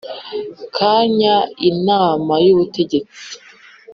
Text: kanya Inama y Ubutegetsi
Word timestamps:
kanya 0.75 1.35
Inama 1.69 2.33
y 2.45 2.47
Ubutegetsi 2.53 3.31